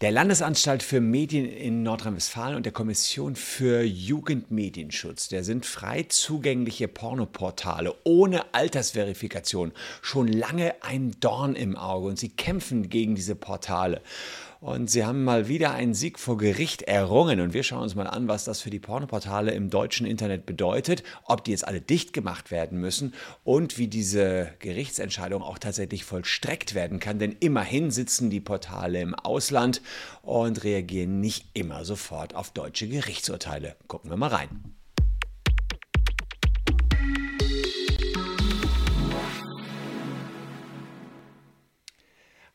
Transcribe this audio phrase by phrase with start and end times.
[0.00, 6.88] Der Landesanstalt für Medien in Nordrhein-Westfalen und der Kommission für Jugendmedienschutz, der sind frei zugängliche
[6.88, 14.02] Pornoportale ohne Altersverifikation schon lange ein Dorn im Auge und sie kämpfen gegen diese Portale.
[14.64, 17.40] Und sie haben mal wieder einen Sieg vor Gericht errungen.
[17.40, 21.02] Und wir schauen uns mal an, was das für die Pornoportale im deutschen Internet bedeutet,
[21.24, 23.12] ob die jetzt alle dicht gemacht werden müssen
[23.44, 27.18] und wie diese Gerichtsentscheidung auch tatsächlich vollstreckt werden kann.
[27.18, 29.82] Denn immerhin sitzen die Portale im Ausland
[30.22, 33.76] und reagieren nicht immer sofort auf deutsche Gerichtsurteile.
[33.86, 34.74] Gucken wir mal rein.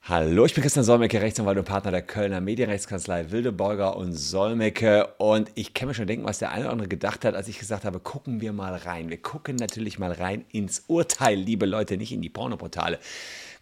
[0.10, 5.08] Hallo, ich bin Christian Solmecke, Rechtsanwalt und Partner der Kölner Medienrechtskanzlei Wildeborger und Solmecke.
[5.20, 7.60] Und ich kann mir schon denken, was der eine oder andere gedacht hat, als ich
[7.60, 9.12] gesagt habe, gucken wir mal rein.
[9.12, 12.98] Wir gucken natürlich mal rein ins Urteil, liebe Leute, nicht in die Pornoportale.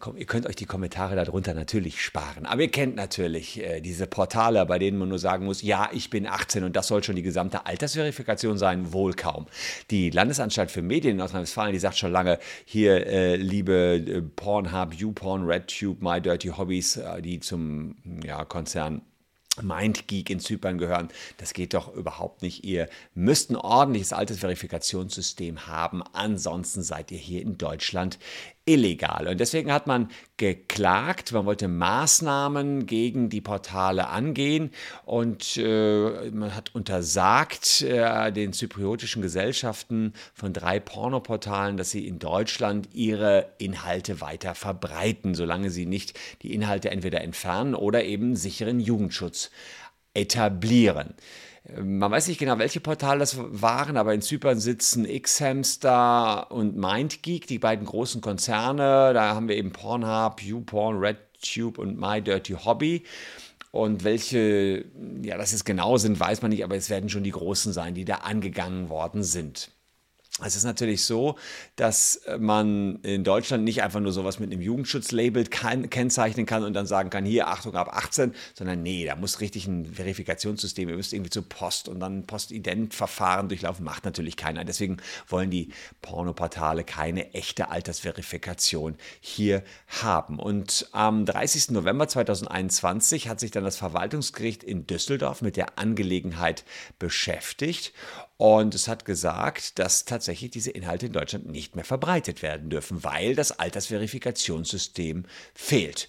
[0.00, 2.46] Komm, ihr könnt euch die Kommentare darunter natürlich sparen.
[2.46, 6.08] Aber ihr kennt natürlich äh, diese Portale, bei denen man nur sagen muss, ja, ich
[6.08, 8.92] bin 18 und das soll schon die gesamte Altersverifikation sein.
[8.92, 9.46] Wohl kaum.
[9.90, 14.94] Die Landesanstalt für Medien in Nordrhein-Westfalen, die sagt schon lange, hier, äh, liebe äh, Pornhub,
[14.94, 19.02] YouPorn, RedTube, My Dirty Hobbies, äh, die zum ja, Konzern
[19.62, 21.08] MindGeek in Zypern gehören.
[21.36, 22.64] Das geht doch überhaupt nicht.
[22.64, 26.02] Ihr müsst ein ordentliches Altersverifikationssystem haben.
[26.12, 28.18] Ansonsten seid ihr hier in Deutschland
[28.68, 29.26] illegal.
[29.26, 34.70] Und deswegen hat man geklagt, man wollte Maßnahmen gegen die Portale angehen
[35.06, 42.18] und äh, man hat untersagt äh, den zypriotischen Gesellschaften von drei Pornoportalen, dass sie in
[42.18, 48.80] Deutschland ihre Inhalte weiter verbreiten, solange sie nicht die Inhalte entweder entfernen oder eben sicheren
[48.80, 49.50] Jugendschutz
[50.12, 51.14] etablieren.
[51.76, 57.46] Man weiß nicht genau, welche Portale das waren, aber in Zypern sitzen Xhamster und MindGeek,
[57.46, 59.12] die beiden großen Konzerne.
[59.12, 63.04] Da haben wir eben Pornhub, YouPorn, RedTube und My Dirty Hobby.
[63.70, 64.86] Und welche,
[65.22, 67.94] ja, das jetzt genau sind, weiß man nicht, aber es werden schon die großen sein,
[67.94, 69.70] die da angegangen worden sind.
[70.44, 71.36] Es ist natürlich so,
[71.74, 76.74] dass äh, man in Deutschland nicht einfach nur sowas mit einem Jugendschutzlabel kennzeichnen kann und
[76.74, 80.96] dann sagen kann, hier Achtung ab 18, sondern nee, da muss richtig ein Verifikationssystem, ihr
[80.96, 84.64] müsst irgendwie zur Post und dann Postident-Verfahren durchlaufen, macht natürlich keiner.
[84.64, 85.70] Deswegen wollen die
[86.02, 90.38] Pornoportale keine echte Altersverifikation hier haben.
[90.38, 91.70] Und am 30.
[91.70, 96.64] November 2021 hat sich dann das Verwaltungsgericht in Düsseldorf mit der Angelegenheit
[96.98, 97.92] beschäftigt
[98.38, 103.02] und es hat gesagt, dass tatsächlich diese Inhalte in Deutschland nicht mehr verbreitet werden dürfen,
[103.02, 106.08] weil das Altersverifikationssystem fehlt.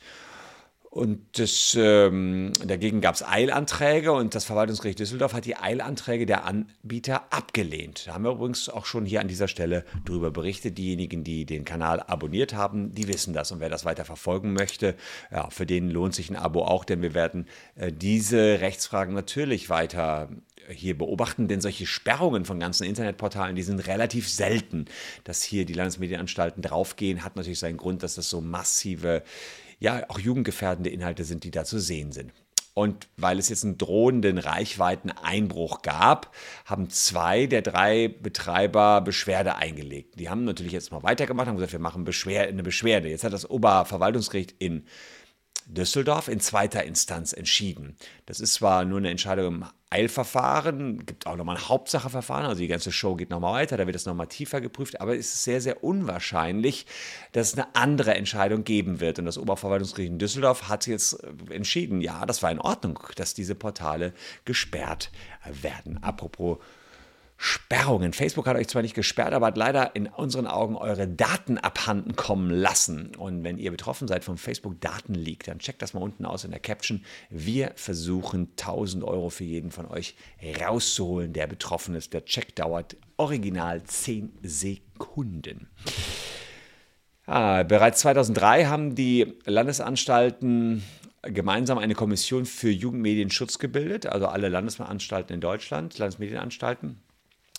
[0.92, 6.46] Und das, ähm, dagegen gab es Eilanträge und das Verwaltungsgericht Düsseldorf hat die Eilanträge der
[6.46, 8.08] Anbieter abgelehnt.
[8.08, 10.80] Da haben wir übrigens auch schon hier an dieser Stelle darüber berichtet.
[10.80, 13.52] Diejenigen, die den Kanal abonniert haben, die wissen das.
[13.52, 14.96] Und wer das weiter verfolgen möchte,
[15.32, 17.46] ja, für den lohnt sich ein Abo auch, denn wir werden
[17.76, 20.30] äh, diese Rechtsfragen natürlich weiter
[20.72, 24.86] hier beobachten, denn solche Sperrungen von ganzen Internetportalen, die sind relativ selten.
[25.24, 29.24] Dass hier die Landesmedienanstalten draufgehen, hat natürlich seinen Grund, dass das so massive
[29.80, 32.32] ja auch jugendgefährdende Inhalte sind, die da zu sehen sind.
[32.74, 36.34] Und weil es jetzt einen drohenden Reichweiteneinbruch gab,
[36.66, 40.18] haben zwei der drei Betreiber Beschwerde eingelegt.
[40.18, 43.10] Die haben natürlich jetzt mal weitergemacht, haben gesagt, wir machen Beschwer eine Beschwerde.
[43.10, 44.86] Jetzt hat das Oberverwaltungsgericht in
[45.70, 47.96] Düsseldorf in zweiter Instanz entschieden.
[48.26, 52.68] Das ist zwar nur eine Entscheidung im Eilverfahren, gibt auch nochmal ein Hauptsacheverfahren, also die
[52.68, 55.62] ganze Show geht nochmal weiter, da wird es nochmal tiefer geprüft, aber es ist sehr,
[55.62, 56.86] sehr unwahrscheinlich,
[57.32, 59.20] dass es eine andere Entscheidung geben wird.
[59.20, 63.56] Und das Oberverwaltungsgericht in Düsseldorf hat jetzt entschieden, ja, das war in Ordnung, dass diese
[63.56, 64.14] Portale
[64.46, 65.12] gesperrt
[65.62, 66.04] werden.
[66.04, 66.58] Apropos
[67.42, 68.12] Sperrungen.
[68.12, 72.18] Facebook hat euch zwar nicht gesperrt, aber hat leider in unseren Augen eure Daten abhanden
[72.18, 73.16] kommen lassen.
[73.16, 76.60] Und wenn ihr betroffen seid vom Facebook-Datenleak, dann checkt das mal unten aus in der
[76.60, 77.06] Caption.
[77.30, 80.18] Wir versuchen 1000 Euro für jeden von euch
[80.62, 82.12] rauszuholen, der betroffen ist.
[82.14, 85.70] Der Check dauert original 10 Sekunden.
[87.26, 90.84] Ah, bereits 2003 haben die Landesanstalten
[91.22, 97.00] gemeinsam eine Kommission für Jugendmedienschutz gebildet, also alle Landesanstalten in Deutschland, Landesmedienanstalten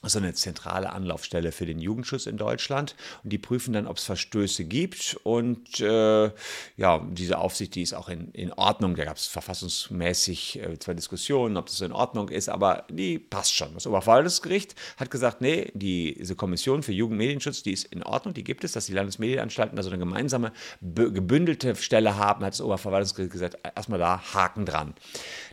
[0.03, 4.05] so eine zentrale Anlaufstelle für den Jugendschutz in Deutschland und die prüfen dann, ob es
[4.05, 6.31] Verstöße gibt und äh,
[6.77, 10.95] ja, diese Aufsicht, die ist auch in, in Ordnung, da gab es verfassungsmäßig äh, zwei
[10.95, 13.75] Diskussionen, ob das in Ordnung ist, aber die passt schon.
[13.75, 18.45] Das Oberverwaltungsgericht hat gesagt, nee, die, diese Kommission für Jugendmedienschutz, die ist in Ordnung, die
[18.45, 23.33] gibt es, dass die Landesmedienanstalten da so eine gemeinsame, gebündelte Stelle haben, hat das Oberverwaltungsgericht
[23.33, 24.95] gesagt, erstmal da Haken dran.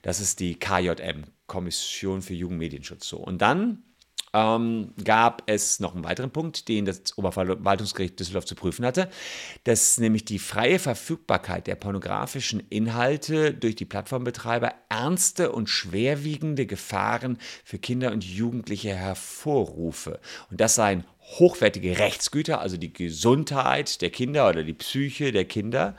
[0.04, 3.18] Das ist die KJM, Kommission für Jugendmedienschutz so.
[3.18, 3.84] Und dann
[4.34, 9.10] ähm, gab es noch einen weiteren Punkt, den das Oberverwaltungsgericht Düsseldorf zu prüfen hatte.
[9.64, 16.66] Das ist nämlich die freie Verfügbarkeit der pornografischen Inhalte durch die Plattformbetreiber ernste und schwerwiegende
[16.66, 20.20] Gefahren für Kinder und Jugendliche hervorrufe.
[20.52, 25.96] Und das seien hochwertige Rechtsgüter, also die Gesundheit der Kinder oder die Psyche der Kinder.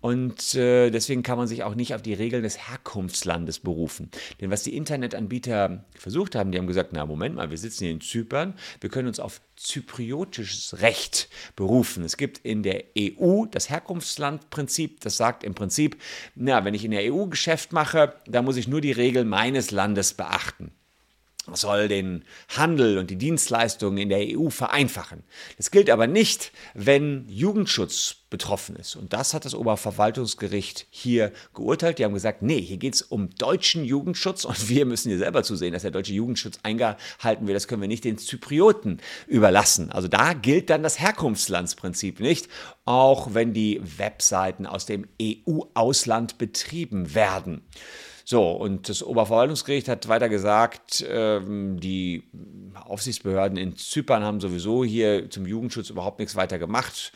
[0.00, 4.10] Und äh, deswegen kann man sich auch nicht auf die Regeln des Herkunftslandes berufen.
[4.40, 7.92] Denn was die Internetanbieter versucht haben, die haben gesagt, na Moment mal, wir sitzen hier
[7.92, 12.02] in Zypern, wir können uns auf zypriotisches Recht berufen.
[12.02, 15.96] Es gibt in der EU das Herkunftslandprinzip, das sagt im Prinzip,
[16.34, 19.70] na, wenn ich in der EU Geschäft mache, dann muss ich nur die Regeln meines
[19.70, 20.72] Landes beachten
[21.52, 25.24] soll den Handel und die Dienstleistungen in der EU vereinfachen.
[25.56, 28.96] Das gilt aber nicht, wenn Jugendschutz betroffen ist.
[28.96, 31.98] Und das hat das Oberverwaltungsgericht hier geurteilt.
[31.98, 35.42] Die haben gesagt, nee, hier geht es um deutschen Jugendschutz und wir müssen hier selber
[35.42, 37.56] zusehen, dass der deutsche Jugendschutz eingehalten wird.
[37.56, 39.92] Das können wir nicht den Zyprioten überlassen.
[39.92, 42.48] Also da gilt dann das Herkunftslandsprinzip nicht,
[42.84, 47.62] auch wenn die Webseiten aus dem EU-Ausland betrieben werden.
[48.24, 52.24] So, und das Oberverwaltungsgericht hat weiter gesagt, ähm, die
[52.74, 57.12] Aufsichtsbehörden in Zypern haben sowieso hier zum Jugendschutz überhaupt nichts weiter gemacht.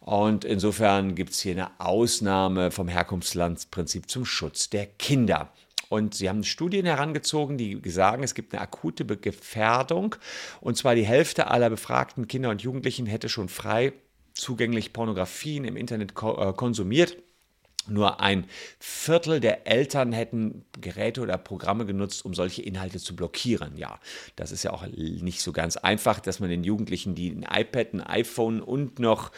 [0.00, 5.52] Und insofern gibt es hier eine Ausnahme vom Herkunftslandsprinzip zum Schutz der Kinder.
[5.88, 10.14] Und sie haben Studien herangezogen, die sagen, es gibt eine akute Gefährdung.
[10.60, 13.92] Und zwar die Hälfte aller befragten Kinder und Jugendlichen hätte schon frei
[14.34, 17.16] zugänglich Pornografien im Internet äh, konsumiert.
[17.88, 18.46] Nur ein
[18.78, 23.76] Viertel der Eltern hätten Geräte oder Programme genutzt, um solche Inhalte zu blockieren.
[23.76, 23.98] Ja,
[24.36, 27.94] das ist ja auch nicht so ganz einfach, dass man den Jugendlichen, die ein iPad,
[27.94, 29.32] ein iPhone und noch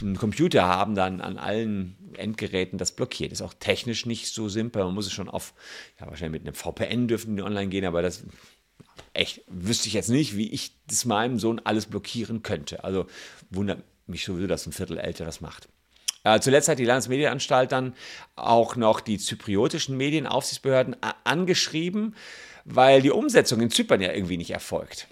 [0.00, 3.32] einen Computer haben, dann an allen Endgeräten das blockiert.
[3.32, 4.84] Ist auch technisch nicht so simpel.
[4.84, 5.54] Man muss es schon auf,
[6.00, 8.24] ja, wahrscheinlich mit einem VPN dürfen die online gehen, aber das
[9.12, 12.84] echt wüsste ich jetzt nicht, wie ich das meinem Sohn alles blockieren könnte.
[12.84, 13.06] Also
[13.50, 15.68] wundert mich sowieso, dass ein Viertel älter das macht.
[16.26, 17.94] Äh, zuletzt hat die Landesmedienanstalt dann
[18.34, 22.16] auch noch die zypriotischen Medienaufsichtsbehörden äh, angeschrieben,
[22.64, 25.06] weil die Umsetzung in Zypern ja irgendwie nicht erfolgt.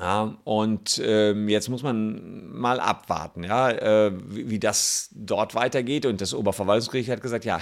[0.00, 6.04] Ja, und ähm, jetzt muss man mal abwarten, ja, äh, wie, wie, das dort weitergeht.
[6.04, 7.60] Und das Oberverwaltungsgericht hat gesagt, ja,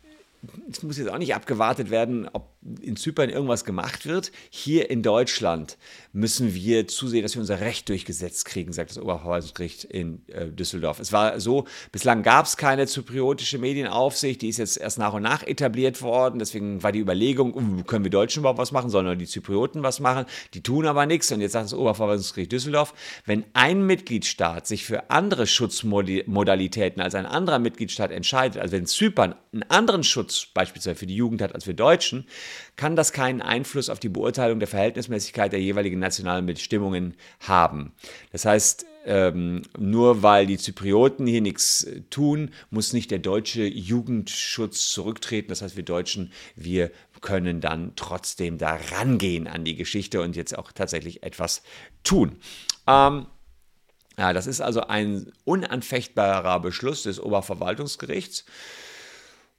[0.70, 4.32] es muss jetzt auch nicht abgewartet werden, ob in Zypern irgendwas gemacht wird.
[4.50, 5.76] Hier in Deutschland
[6.12, 10.98] müssen wir zusehen, dass wir unser Recht durchgesetzt kriegen, sagt das Oberverwaltungsgericht in äh, Düsseldorf.
[10.98, 15.22] Es war so, bislang gab es keine zypriotische Medienaufsicht, die ist jetzt erst nach und
[15.22, 16.38] nach etabliert worden.
[16.38, 19.82] Deswegen war die Überlegung, uh, können wir Deutschen überhaupt was machen, sollen nur die Zyprioten
[19.82, 20.26] was machen?
[20.54, 21.30] Die tun aber nichts.
[21.32, 27.26] Und jetzt sagt das Oberverwaltungsgericht Düsseldorf, wenn ein Mitgliedstaat sich für andere Schutzmodalitäten als ein
[27.26, 31.66] anderer Mitgliedstaat entscheidet, also wenn Zypern einen anderen Schutz beispielsweise für die Jugend hat als
[31.66, 32.26] wir Deutschen,
[32.76, 37.92] kann das keinen Einfluss auf die Beurteilung der Verhältnismäßigkeit der jeweiligen nationalen Bestimmungen haben.
[38.32, 44.90] Das heißt, ähm, nur weil die Zyprioten hier nichts tun, muss nicht der deutsche Jugendschutz
[44.90, 45.48] zurücktreten.
[45.48, 50.58] Das heißt, wir Deutschen, wir können dann trotzdem da rangehen an die Geschichte und jetzt
[50.58, 51.62] auch tatsächlich etwas
[52.02, 52.36] tun.
[52.86, 53.26] Ähm,
[54.18, 58.44] ja, das ist also ein unanfechtbarer Beschluss des Oberverwaltungsgerichts.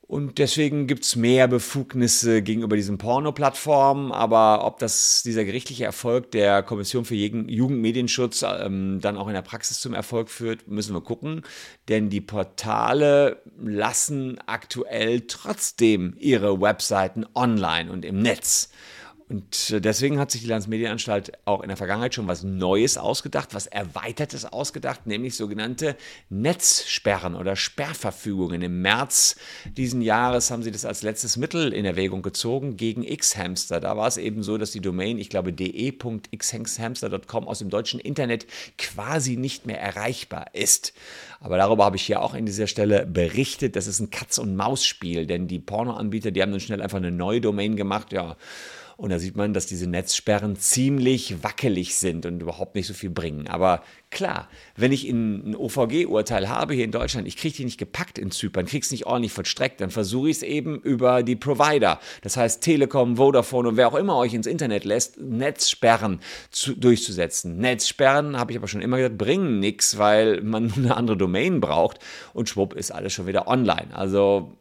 [0.07, 4.13] Und deswegen gibt es mehr Befugnisse gegenüber diesen Porno-Plattformen.
[4.13, 9.41] Aber ob das dieser gerichtliche Erfolg der Kommission für Jugendmedienschutz ähm, dann auch in der
[9.41, 11.41] Praxis zum Erfolg führt, müssen wir gucken.
[11.89, 18.69] Denn die Portale lassen aktuell trotzdem ihre Webseiten online und im Netz.
[19.29, 23.53] Und äh, deswegen hat sich die Landesmedienanstalt auch in der Vergangenheit schon was Neues ausgedacht,
[23.53, 25.97] was Erweitertes ausgedacht, nämlich sogenannte
[26.29, 28.61] Netzsperren oder Sperrverfügungen.
[28.61, 33.81] Im März diesen Jahres haben sie das als letztes Mittel in Erwägung gezogen gegen X-Hamster.
[33.81, 38.47] Da war es eben so, dass die Domain, ich glaube, de.xhamster.com aus dem deutschen Internet
[38.77, 40.93] quasi nicht mehr erreichbar ist.
[41.41, 43.75] Aber darüber habe ich hier auch in dieser Stelle berichtet.
[43.75, 47.75] Das ist ein Katz-und-Maus-Spiel, denn die Pornoanbieter, die haben dann schnell einfach eine neue Domain
[47.75, 48.37] gemacht, ja
[48.97, 53.11] und da sieht man, dass diese Netzsperren ziemlich wackelig sind und überhaupt nicht so viel
[53.11, 53.47] bringen.
[53.47, 58.17] Aber klar, wenn ich ein OVG-Urteil habe hier in Deutschland, ich kriege die nicht gepackt
[58.17, 61.99] in Zypern, kriege es nicht ordentlich vollstreckt, dann versuche ich es eben über die Provider.
[62.23, 67.59] Das heißt Telekom, Vodafone und wer auch immer euch ins Internet lässt, Netzsperren zu, durchzusetzen.
[67.59, 71.99] Netzsperren, habe ich aber schon immer gesagt, bringen nichts, weil man eine andere Domain braucht
[72.33, 73.89] und schwupp ist alles schon wieder online.
[73.93, 74.57] Also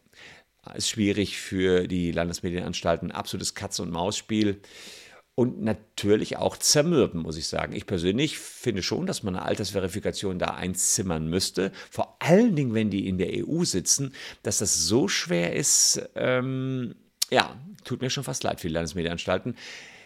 [0.75, 3.11] ist schwierig für die Landesmedienanstalten.
[3.11, 7.75] Absolutes Katze- und natürlich auch zermürben, muss ich sagen.
[7.75, 11.73] Ich persönlich finde schon, dass man eine Altersverifikation da einzimmern müsste.
[11.90, 16.02] Vor allen Dingen, wenn die in der EU sitzen, dass das so schwer ist.
[16.14, 16.94] Ähm,
[17.30, 17.54] ja,
[17.85, 19.56] tut mir schon fast leid für die Landesmedienanstalten.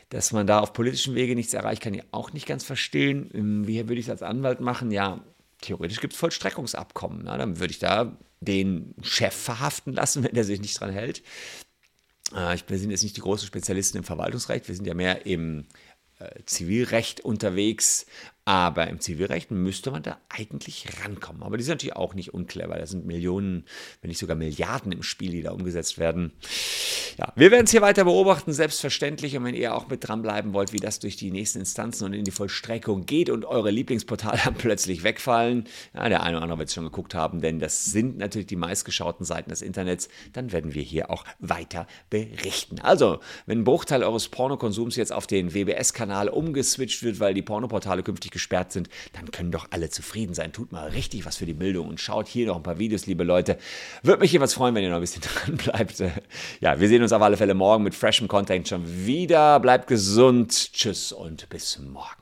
[0.09, 3.31] Dass man da auf politischem Wege nichts erreicht, kann ich auch nicht ganz verstehen.
[3.33, 4.90] Ähm, wie würde ich es als Anwalt machen?
[4.90, 5.21] Ja,
[5.61, 7.23] theoretisch gibt es Vollstreckungsabkommen.
[7.25, 11.23] Na, dann würde ich da den Chef verhaften lassen, wenn der sich nicht dran hält.
[12.35, 15.66] Äh, wir sind jetzt nicht die großen Spezialisten im Verwaltungsrecht, wir sind ja mehr im
[16.18, 18.06] äh, Zivilrecht unterwegs,
[18.50, 21.45] aber im Zivilrecht müsste man da eigentlich rankommen.
[21.45, 22.76] Aber die sind natürlich auch nicht unclever.
[22.76, 23.64] Da sind Millionen,
[24.00, 26.33] wenn nicht sogar Milliarden im Spiel, die da umgesetzt werden.
[27.16, 29.37] Ja, wir werden es hier weiter beobachten, selbstverständlich.
[29.37, 32.25] Und wenn ihr auch mit dranbleiben wollt, wie das durch die nächsten Instanzen und in
[32.25, 36.75] die Vollstreckung geht und eure Lieblingsportale plötzlich wegfallen, ja, der eine oder andere wird es
[36.75, 40.83] schon geguckt haben, denn das sind natürlich die meistgeschauten Seiten des Internets, dann werden wir
[40.83, 42.80] hier auch weiter berichten.
[42.80, 48.02] Also, wenn ein Bruchteil eures Pornokonsums jetzt auf den WBS-Kanal umgeswitcht wird, weil die Pornoportale
[48.02, 50.52] künftig gesperrt sind, dann können doch alle zufrieden sein.
[50.52, 53.23] Tut mal richtig was für die Bildung und schaut hier noch ein paar Videos, liebe
[53.23, 53.59] Leute.
[54.02, 56.02] Würde mich jedenfalls freuen, wenn ihr noch ein bisschen dran bleibt.
[56.61, 59.61] Ja, wir sehen uns auf alle Fälle morgen mit freshem Content schon wieder.
[59.61, 60.73] Bleibt gesund.
[60.73, 62.20] Tschüss und bis morgen.